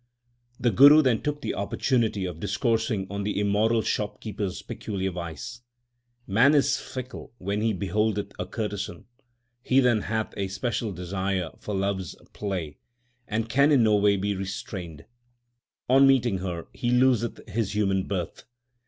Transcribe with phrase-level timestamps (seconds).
[0.59, 3.39] LIFE OF GURU NANAK 71 The Guru then took the opportunity of discoursing on the
[3.39, 5.61] immoral shopkeeper s peculiar vice:
[5.95, 9.05] * Man is fickle when he beholdeth a courtesan;
[9.61, 12.79] he then hath a special desire for love s play,
[13.27, 15.05] and can in no way be restrained.
[15.87, 18.45] On meeting her he loseth his human birth.